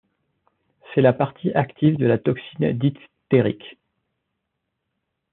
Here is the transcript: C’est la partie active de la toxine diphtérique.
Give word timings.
C’est 0.95 1.01
la 1.01 1.13
partie 1.13 1.51
active 1.53 1.95
de 1.97 2.07
la 2.07 2.17
toxine 2.17 2.71
diphtérique. 2.73 3.77